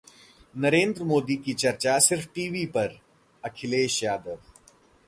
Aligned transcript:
नरेंद्र 0.55 1.03
मोदी 1.03 1.35
की 1.35 1.53
चर्चा 1.53 1.97
सिर्फ 1.99 2.27
टीवी 2.35 2.65
पर: 2.65 2.99
अखिलेश 3.43 4.03
यादव 4.03 4.37